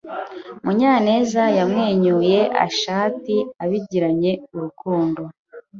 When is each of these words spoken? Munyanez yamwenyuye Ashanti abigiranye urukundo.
Munyanez 0.63 1.31
yamwenyuye 1.57 2.39
Ashanti 2.65 3.35
abigiranye 3.63 4.31
urukundo. 4.55 5.21